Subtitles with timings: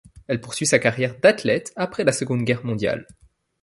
[0.25, 3.05] Elle poursuit sa carrière d'athlète après la Seconde Guerre mondiale.